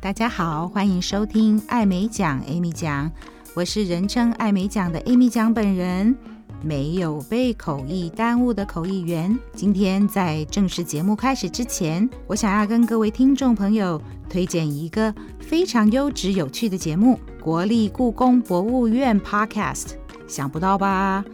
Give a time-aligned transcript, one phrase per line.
[0.00, 3.10] 大家好，欢迎收听艾美讲 Amy 讲，
[3.52, 6.16] 我是人称艾美讲的 Amy 讲本人，
[6.62, 9.36] 没有被口译耽误的口译员。
[9.54, 14.00] 今天在正式节目开始之前，我想要跟各位听众朋友
[14.30, 19.94] 推荐一个非常优质有趣的节目——国立故宫博物院 Podcast。
[20.28, 21.24] 想不到吧？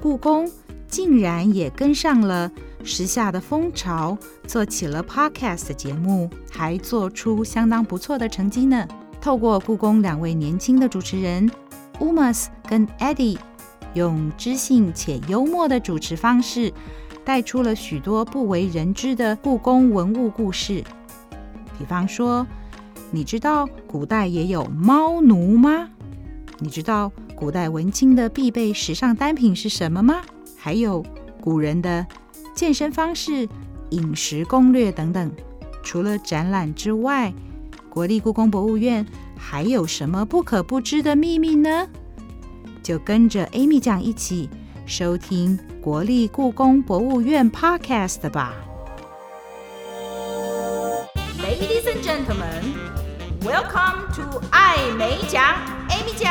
[0.00, 0.50] 故宫
[0.88, 2.50] 竟然也跟上了。
[2.84, 8.86] 时下的风潮，做起了 podcast 节目，还做出相当不错的成绩呢。
[9.20, 11.50] 透过故宫两位年轻的主持人
[11.98, 13.38] Umas 跟 Eddie，
[13.94, 16.72] 用知性且幽默的主持方式，
[17.24, 20.84] 带出了许多不为人知的故宫文物故事。
[21.78, 22.46] 比方说，
[23.10, 25.88] 你知道古代也有猫奴吗？
[26.58, 30.20] 你知道古代文青的必备时尚单品是什么吗？
[30.56, 31.04] 还有
[31.40, 32.06] 古人的
[32.54, 33.48] 健身方式、
[33.90, 35.30] 饮食攻略等等，
[35.82, 37.32] 除了展览之外，
[37.90, 39.04] 国立故宫博物院
[39.36, 41.88] 还有什么不可不知的秘密呢？
[42.82, 44.48] 就跟着 Amy 讲一起
[44.86, 48.54] 收听国立故宫博物院 Podcast 吧。
[51.38, 52.74] Ladies and gentlemen,
[53.42, 55.42] welcome to 艾美讲
[55.88, 56.30] Amy 讲。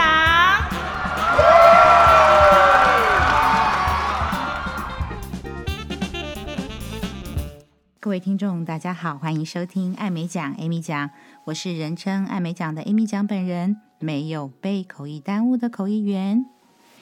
[8.03, 11.09] 各位听众，大家好，欢迎收听艾美讲 Amy 讲，
[11.45, 16.45] 我是人称艾美讲的 Amy 讲本人，没有被口译耽误的口译员。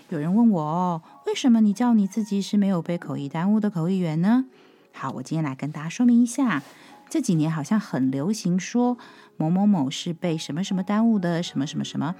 [0.09, 4.45] 有人问我，为什么你叫你自己是没有被口译耽误的口译员呢？
[4.93, 6.61] 好，我今天来跟大家说明一下，
[7.09, 8.95] 这几年好像很流行说
[9.37, 12.13] 某某某是被什么什么耽误的，什么什么什么。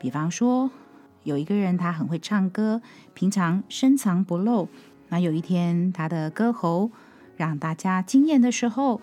[0.00, 0.72] 比方说，
[1.22, 2.82] 有一个人他很会唱歌，
[3.14, 4.68] 平常深藏不露，
[5.10, 6.90] 那有一天他的歌喉。
[7.36, 9.00] 让大家惊艳的时候，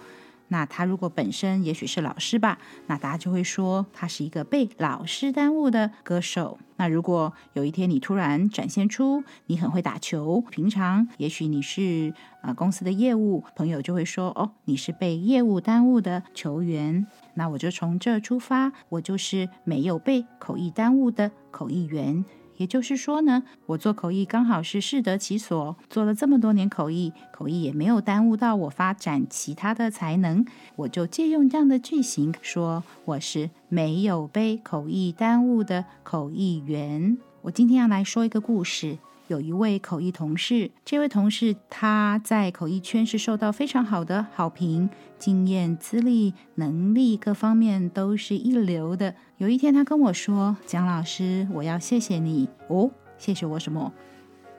[0.49, 2.57] 那他如果本身也许是老师吧，
[2.87, 6.59] 那大家就会说他是一个被老师耽误的歌手。
[6.75, 17.07] 那如果有一天你突然展现出你很会打球，平常也许你是呃公司的业务，朋友就会说哦，你是被业务耽误的球员。
[17.35, 22.25] 那我就从这出发，我就是没有被口译耽误的口译员。
[22.61, 30.45] 也就是说呢，我做口译刚好是适得其所，做了这么多年口译，口译也没有耽误到我发展其他的才能，
[30.75, 37.17] 我就借用这样的句型说，我是没有被口译耽误的口译员。
[37.41, 38.99] 我今天要来说一个故事。
[39.31, 49.15] 有一位口译同事，这位同事他在口译圈是受到非常好的好评，经验、资历、能力各方面都是一流的。
[49.37, 53.93] 有一天，他跟我说：“蒋老师，我要谢谢你哦，谢谢我什么？”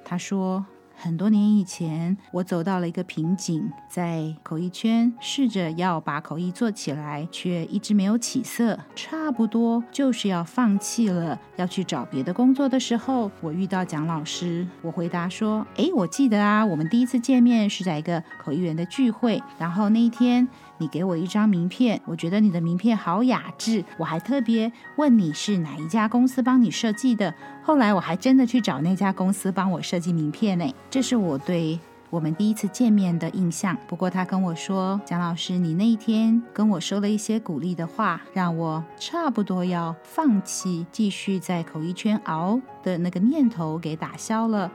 [0.03, 0.65] 他说。
[1.03, 14.65] 很多年以前，我走到了一个瓶颈，在口译圈试着要把口译做起来，却一直没有起色，差不多就是要放弃了，要去找别的工作的时候，我遇到蒋老师。
[14.81, 20.47] 我回答说：“哎，我记得啊，我们第一次见面是在一个口译员的聚会，然后那一天。”
[20.83, 27.33] 你给我一张名片，我觉得你的名片好雅致，我还特别问你是哪一家公司帮你设计的。
[27.63, 30.69] 后来我还真的去找那家公司帮我设计名片呢。
[30.91, 31.79] 这是我对
[32.11, 33.79] 我们第一次见面的印象。
[33.87, 44.69] 不过他跟我说，蒋老师，你那一天跟我说了一些鼓励的话，让我差不多要放弃继续在口译圈熬的那个念头给打消了。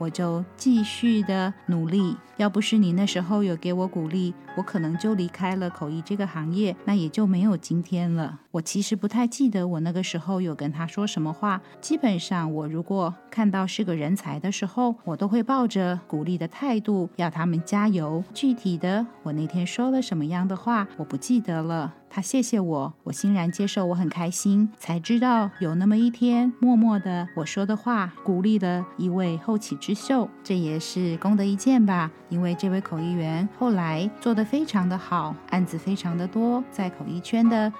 [0.00, 2.16] 我就继续的努力。
[2.38, 8.40] 要不是你那时候有给我鼓励，我可能就离开了口译这个行业，那也就没有今天了。
[8.50, 11.60] 我其实不太记得我那个时候有跟他说什么话。
[11.82, 18.24] 基本上，我如果看到是个人才的时候，我都会抱着鼓励的态度，要他们加油。
[18.32, 21.92] 具体的，我那天说了什么样的话，我不记得了。
[22.12, 24.68] 他谢谢我，我欣然接受，我很开心。
[24.76, 32.10] 才知道有那么一天，默默的我说的话鼓励了一位后起之秀，这也是功德一件吧。
[32.28, 37.72] 因为这位口译员后来做得非常的好，案子非常的多，在口译圈的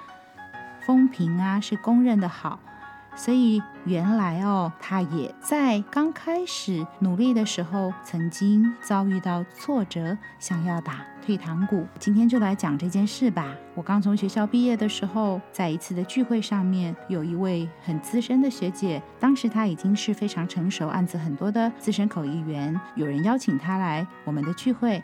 [0.85, 2.57] 风评啊是公认的好。
[3.15, 11.85] 所以原来哦，他也在刚开始努力的时候，曾经遭遇到挫折，想要打退堂鼓。
[11.99, 13.53] 今天就来讲这件事吧。
[13.75, 25.03] 我刚从学校毕业的时候，在一次的聚会上面，有一位很资深的学姐，当时她已经是非常成熟、案子很多的资深口译员，有人邀请她来我们的聚会。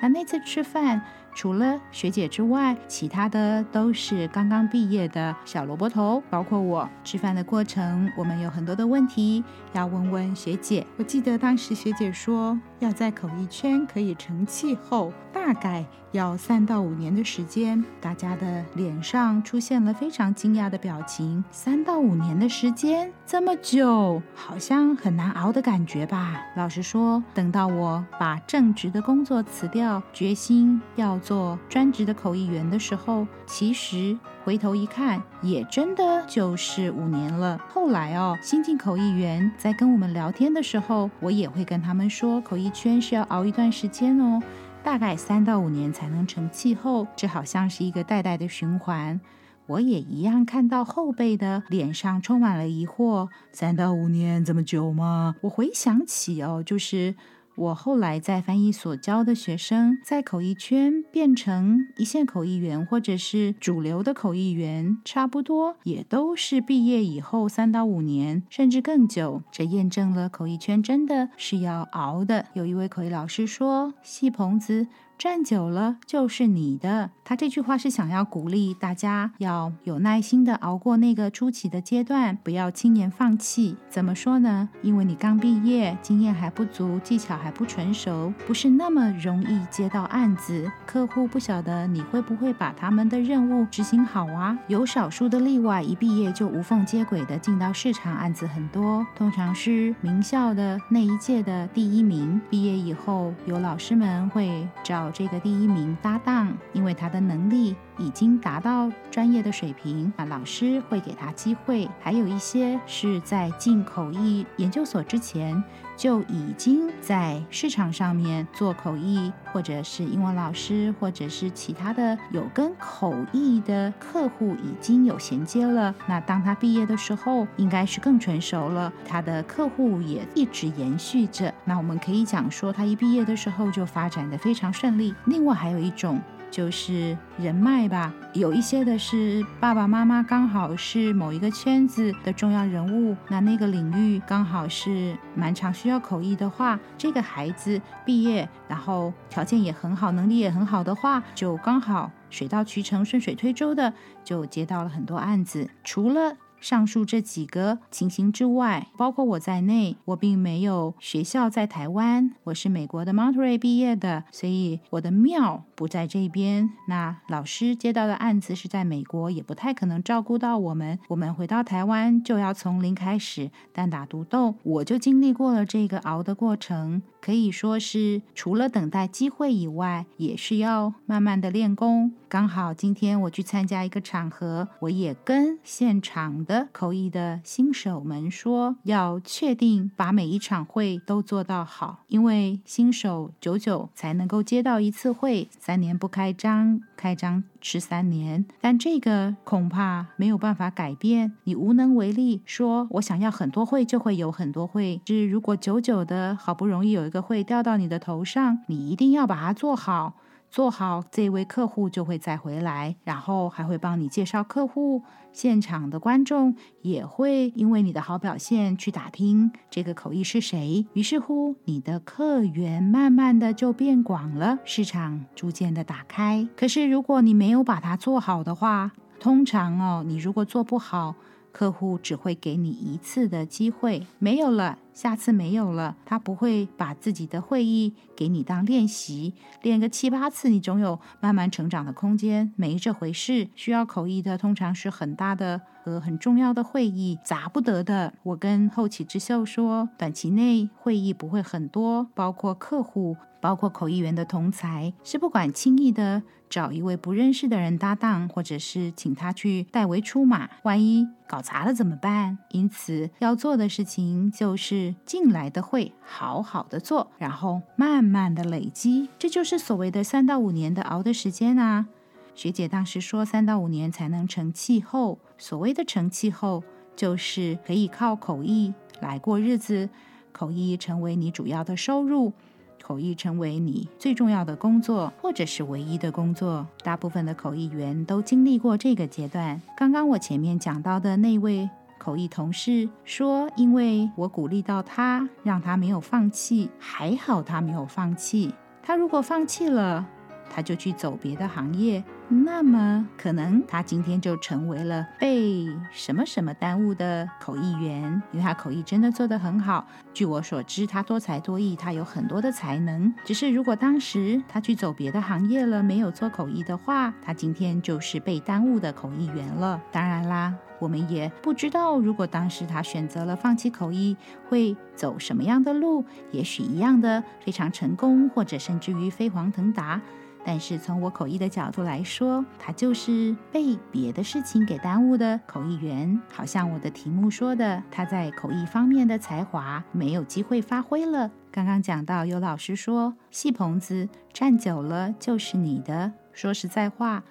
[0.00, 1.02] 那那次吃饭。
[1.38, 6.88] 除了学姐之外，其他的都是刚刚毕业的小萝卜头，包括我。
[7.04, 10.84] 吃饭的过程，我们有很多的问题要问问学姐。
[10.96, 17.82] 我记得当时学姐说，要在口译圈可以成气候，大概要三到五年的时间。
[18.00, 21.42] 大家的脸上出现了非常惊讶的表情。
[21.52, 26.42] 三到五年的时间，这么久，好像很难熬的感觉吧？
[26.56, 31.16] 老实说，等到我把正职的工作辞掉，决心要。
[31.28, 37.60] 做专职的口译员的时候，其实回头一看，也真的就是五年了。
[37.68, 44.42] 后来哦，新进口译员在跟我们聊天的时候，我也会跟他们说，口译圈是要熬一段时间哦，
[44.82, 47.06] 大概三到五年才能成气候。
[47.14, 49.20] 这好像是一个代代的循环。
[49.66, 55.34] 我也一样看到后辈的脸上充满了疑惑，三到五年这么久吗？
[55.42, 57.14] 我回想起哦，就是。
[57.58, 69.42] 我后来在翻译所教的学生，在口译圈变成一线口译员，或者是主流的口译员，差不多也都是毕业以后三到五年，甚至更久。
[69.50, 72.46] 这验证了口译圈真的是要熬的。
[72.54, 74.86] 有一位口译老师说：“戏棚子。”
[75.18, 77.10] 站久了就是你的。
[77.24, 83.76] 他这句话是想要鼓励大家要有耐心的熬过那个初期的阶段，不要轻言放弃。
[83.90, 84.68] 怎么说呢？
[84.80, 90.70] 因为你刚毕业，经验还不足，技巧还不纯熟，不是那么容易接到案子。
[90.86, 94.56] 客户不晓得你会不会把他们的任务执行好啊。
[94.68, 102.40] 有少数的例外，一毕业就无缝接轨的进到市场，案子很多，通常是名校的那一届的第一名。
[102.48, 105.07] 毕业以后，有老师们会找。
[105.10, 111.88] 这个第一名搭档，因为他的能力已经达到专业的水平，那老师会给他机会。
[112.00, 115.62] 还有一些是在进口译研究所之前
[115.96, 125.94] 就已经在市场上面做口译，或者是英文老师，或者是其他的有跟口译的客户已经有衔接了。
[126.06, 131.52] 那当他毕业的时候，应该是更成熟了，他的客户也一直延续着。
[131.64, 135.14] 那我们可以讲说，他一毕业的时候就发展得非常顺利。
[135.26, 136.20] 另外还有一种。
[136.50, 153.92] 就是人脉吧，有一些的是爸爸妈妈刚好是某一个圈子的重要人物，那那个领域刚好是蛮常需要口译的话，这个孩子毕业，然后条件也很好，能力也很好的话，就刚好水到渠成、顺水推舟的
[154.24, 156.36] 就接到了很多案子，除了。
[156.60, 166.70] 上述这几个情形之外，包括我在内，我并没有学校在台湾，我是美国的 Monterey 毕业的，所以我的庙不在这边。
[166.88, 170.98] 那老师接到的案子是在美国，也不太可能照顾到我们。
[171.08, 177.02] 我们回到台湾就要从零开始单打独斗，我就经历过了这个熬的过程。
[177.20, 182.12] 可以说是除了等待机会以外，也是要慢慢的练功。
[182.28, 198.44] 刚好今天我去参加一个场合，我也跟现场的口译的新手们说，要确定把每一场会都做到好，因为新手久久才能够接到一次会，三年不开张，开张吃三年。
[198.60, 202.42] 但这个恐怕没有办法改变，你无能为力。
[202.44, 205.00] 说我想要很多会，就会有很多会。
[205.06, 210.12] 是如果久久的好不容易有一个会掉到你的头上，你一定要把它做好。
[210.50, 215.02] 做好，这位客户就会再回来，然后还会帮你介绍客户。
[215.30, 220.86] 现场的观众也会因为你的好表现去打听这个口译是谁。
[220.94, 226.48] 于是乎，你的客源慢慢的就变广了，市场逐渐的打开。
[226.56, 228.90] 可是如果你没有把它做好的话，
[229.20, 231.14] 通常哦，你如果做不好。
[231.58, 235.96] 客户只会给你一次的机会，没有了，下次没有了。
[236.06, 242.52] 他不会把自己的会议给你当练习，练个七八次，你总有慢慢成长的空间。
[242.54, 248.14] 没这回事，需要口译的通常是很大的和很重要的会议，砸不得的。
[248.22, 253.16] 我跟后起之秀说，短期内会议不会很多，包括客户。
[253.40, 262.38] 包括口译员的同才，是不管轻易的找一位不认识的人搭档，或者是请他去代为出马，万一搞砸了怎么办？
[262.50, 271.86] 因此要做的事情就是进来的会好好的做，然后慢慢的累积，这就是所谓的三到五年的熬的时间啊。
[272.34, 276.62] 学姐当时说三到五年才能成气候，所谓的成气候，
[276.94, 279.88] 就是可以靠口译来过日子，
[280.30, 282.32] 口译成为你主要的收入。
[282.82, 286.66] 口译成为你最重要的工作，或者是唯一的工作。
[286.82, 289.60] 大部分的口译员都经历过这个阶段。
[289.76, 291.68] 刚刚我前面讲到的那位
[291.98, 296.70] 口译同事说，因为我鼓励到他，让他没有放弃。
[296.78, 298.54] 还好他没有放弃。
[298.82, 300.06] 他如果放弃了，
[300.50, 309.86] 他就去走别的行业，那么可能他今天就成为了被什么什么耽误的口译员，因为他口译真的做得很好。
[310.12, 313.12] 据我所知，他多才多艺，他有很多的才能。
[313.24, 319.80] 只是如果当时他去走别的行业了，没有做口译的话，他今天就是被耽误的口译员了。
[319.92, 320.54] 当然啦。
[320.80, 324.16] 我们也不知道，如果当时他选择了放弃口译，
[324.48, 326.04] 会走什么样的路？
[326.30, 330.00] 也许一样的非常成功，或者甚至于飞黄腾达。
[330.44, 336.20] 但是从我口译的角度来说，他就是被别的事情给耽误的口译员。
[336.32, 341.30] 好像我的题目说的，他在口译方面的才华没有机会发挥了。
[341.50, 346.12] 刚刚讲到有老师说，戏棚子站久了就是你的。
[346.32, 347.24] 说实在话。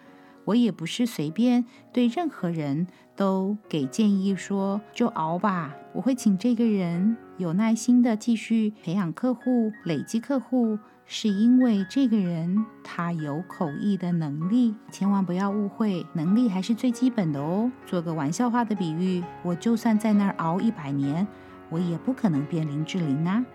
[0.45, 2.87] 我也不是随便对任何人
[3.17, 17.71] 都给建议说就熬吧，我会请这个人有耐心的继续培养客户、累积客户，是因为这个人他有口译的能力，千万不要误会，能力还是最基本的哦。
[17.85, 21.27] 做个玩笑话的比喻，我就算在那儿熬一百年，
[21.69, 23.45] 我也不可能变林志玲啊，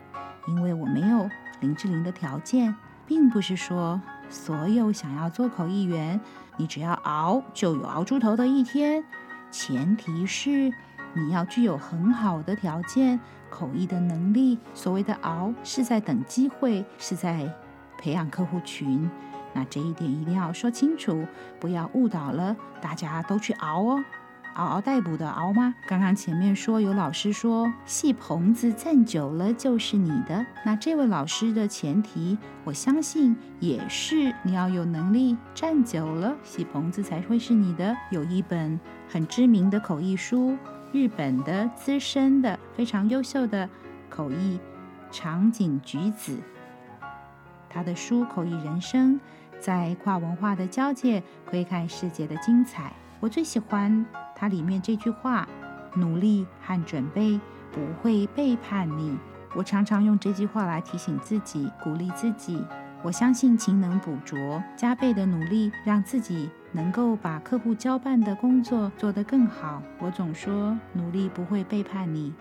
[0.46, 1.28] 因为我没有
[1.60, 2.72] 林志玲的条件，
[3.04, 6.20] 并不是说所有想要做口译员。
[6.56, 9.02] 你只要熬，就有熬出头的一天。
[9.50, 10.72] 前提是
[11.14, 13.18] 你要具有很好的条件，
[13.50, 14.58] 口译的能力。
[14.74, 17.52] 所谓的熬，是在等机会，是在
[17.98, 19.10] 培养客户群。
[19.54, 21.26] 那这一点一定要说清楚，
[21.60, 24.04] 不要误导了，大家都去熬哦。
[24.54, 25.74] 嗷嗷待哺的嗷吗？
[25.86, 30.44] 刚刚前面说有老师说，戏棚子站久了就是你的。
[30.64, 37.96] 那这位老师的前提，我相信也是你要有能力站久了，戏棚子才会是你的。
[38.10, 38.78] 有一本
[39.08, 40.54] 很知名的口译书，
[40.92, 43.66] 日本的资深的非常优秀的
[44.10, 44.60] 口译
[45.10, 46.38] 长井菊子，
[47.70, 49.14] 他的书《口译人生》
[49.58, 52.92] 在跨文化的交界窥看世界的精彩。
[53.20, 54.04] 我最喜欢
[54.36, 55.48] 它里面这句话
[55.96, 57.40] ：“努力和准备
[57.72, 59.16] 不会背叛你。”
[59.56, 62.62] 我常常用这句话来提醒自己、鼓励自己。
[63.04, 69.82] 我相信勤能补拙，加倍的努力，让自己能够把客户交办的工作做得更好。
[69.98, 72.32] 我总说努力不会背叛你，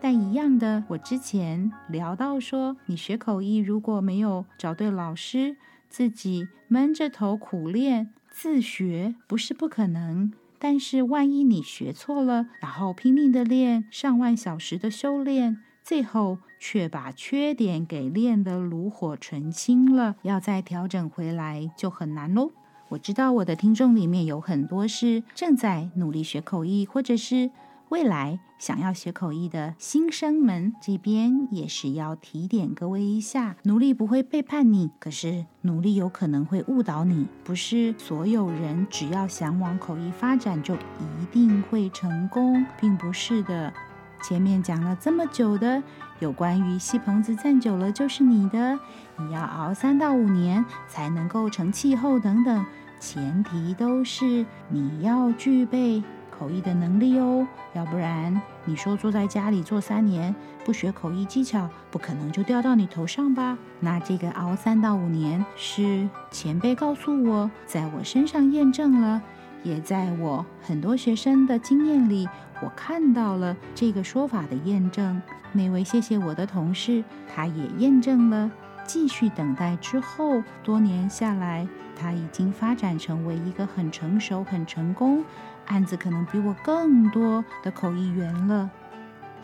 [0.00, 5.56] 但一样的，我之前聊到说，你学口译如果没有找对老师，
[5.88, 8.10] 自己闷着头苦练。
[8.32, 15.58] 自学不是不可能，但是万一你学错了，然后拼命的练，上万小时的修炼，
[15.90, 22.52] 最后却把缺点给练得炉火纯青了，要再调整回来就很难喽。
[22.90, 27.50] 我知道我的听众里面有很多是正在努力学口译，或者是。
[27.88, 37.26] 未来想要学口译的新生们，这边也是要提点各位一下：努力不会背叛你，可是努力有可能会误导你。
[37.42, 43.74] 不是所有人只要想往口译发展就一定会成功，并不是的。
[44.22, 45.82] 前面讲了这么久的
[46.18, 48.78] 有关于戏棚子站久了就是你的，
[49.16, 52.64] 你要熬三到五年才能够成气候等等，
[52.98, 56.02] 前提都是你要具备。
[56.30, 60.34] 口译的能力哦，要不然你说坐在家里做三年
[60.64, 63.58] 不学口译技巧，不可能就掉到你头上吧？
[63.78, 69.20] 那这个熬三到五年是前辈告诉我，在我身上验证了，
[69.62, 72.26] 也在我很多学生的经验里，
[72.62, 75.20] 我看到了这个说法的验证。
[75.52, 77.02] 那位谢谢我的同事，
[77.32, 78.50] 他也验证了。
[78.84, 85.24] 继续等待之后，多年下来，他已经发展成为一个很成熟、很成功。
[85.66, 88.68] 案子可能比我更多的口译员了，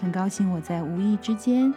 [0.01, 1.73] 很高兴我在无意之间，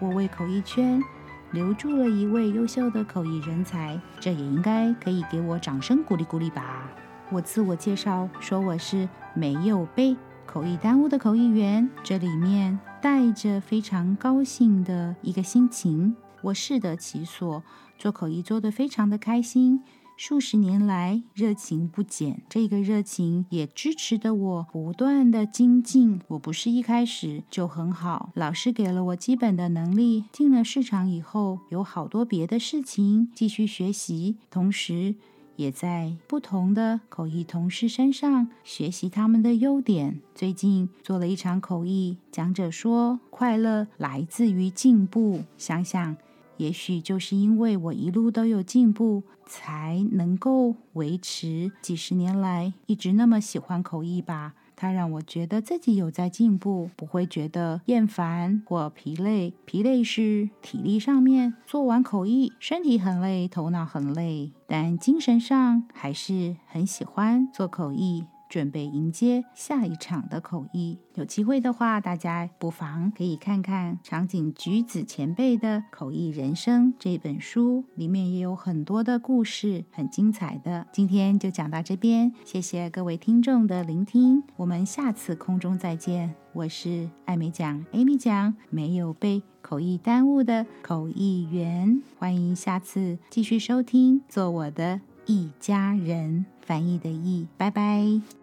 [0.00, 1.02] 我为口译圈
[1.50, 6.88] 留住了一位优秀的口译人才，这也应该可以给我掌声鼓励鼓励吧。
[7.30, 10.16] 我自我介绍说我是没有被
[10.52, 17.62] 口译耽误的口译员，这里面带着非常高兴的一个心情，我适得其所，
[17.96, 19.80] 做口译做得非常的开心。
[20.16, 26.20] 数十年来，热情不减，这个热情也支持着我不断的精进。
[26.26, 30.24] 我不是一开始就很好，老师给了我基本的能力。
[30.32, 35.14] 进了市场以后，有好多别的事情继续学习，同时
[35.56, 40.20] 也在不同的口译同事身上学习他们的优点。
[40.34, 45.44] 最近做了一场口译，讲者说，快乐来自于进步。
[45.56, 46.16] 想想。
[46.56, 54.52] 也许就是因为我一路都有进步，才能够维持几十年来一直那么喜欢口译吧。
[54.80, 59.52] 它让我觉得自己有在进步，不会觉得厌烦或疲累。
[59.66, 68.24] 疲累是体力上面，做完口译，身体很累，头脑很累，但精神上还是很喜欢做口译。
[68.50, 70.98] 准备迎接下一场的口译。
[71.14, 80.86] 有机会的话，大家不妨可以看看长井菊子前辈的《口译人生》这本书，里面也有很多的故事，很精彩的。
[80.92, 86.34] 今天就讲到这边，谢谢各位听众的聆听，我们下次空中再见。
[86.52, 98.39] 我是艾美奖，Amy 讲，没有被口译耽误的口译员，欢迎下次继续收听，做我的译家人，翻译的译，拜拜。